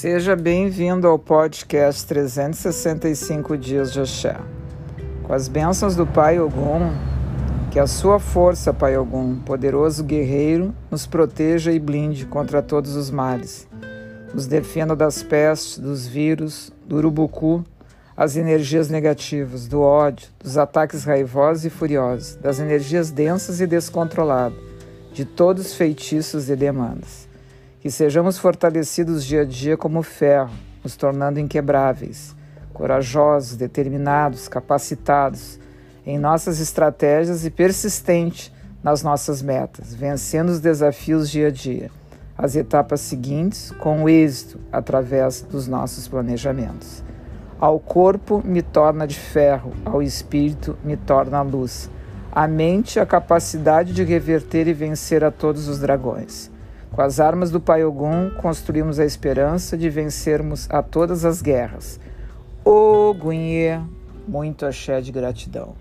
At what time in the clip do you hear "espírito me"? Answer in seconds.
50.02-50.98